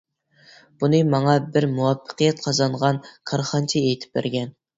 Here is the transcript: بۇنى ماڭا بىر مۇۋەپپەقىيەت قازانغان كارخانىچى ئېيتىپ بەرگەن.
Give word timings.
بۇنى 0.83 1.01
ماڭا 1.15 1.35
بىر 1.57 1.67
مۇۋەپپەقىيەت 1.73 2.41
قازانغان 2.47 2.99
كارخانىچى 3.13 3.85
ئېيتىپ 3.85 4.21
بەرگەن. 4.21 4.53